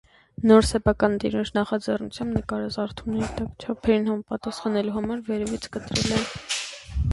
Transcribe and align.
Նոր 0.51 0.67
սեփականատիրոջ 0.69 1.51
նախաձեռնությամբ 1.57 2.39
նկարազարդումները 2.39 3.29
տան 3.37 3.53
չափերին 3.67 4.09
համապատասխանելու 4.09 4.97
համար 4.99 5.23
վերևից 5.31 5.71
կտրվել 5.77 6.19
են։ 6.21 6.29